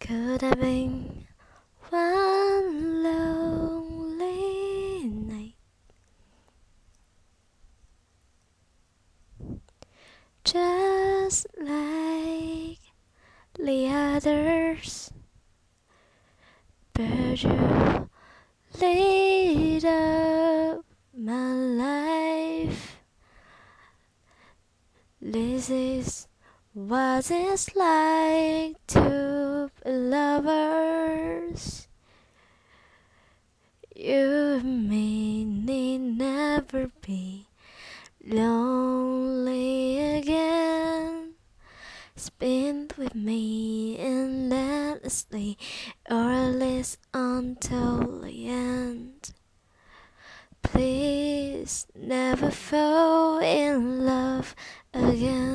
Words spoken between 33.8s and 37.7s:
You may never be